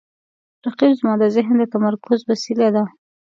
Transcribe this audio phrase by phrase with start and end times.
[0.65, 2.83] رقیب زما د ذهن د تمرکز وسیله ده